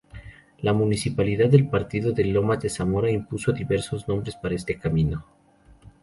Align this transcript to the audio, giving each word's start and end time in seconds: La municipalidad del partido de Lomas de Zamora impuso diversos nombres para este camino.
La 0.61 0.73
municipalidad 0.73 1.47
del 1.47 1.69
partido 1.69 2.11
de 2.11 2.23
Lomas 2.23 2.59
de 2.59 2.69
Zamora 2.71 3.11
impuso 3.11 3.51
diversos 3.51 4.07
nombres 4.07 4.35
para 4.35 4.55
este 4.55 4.79
camino. 4.79 5.23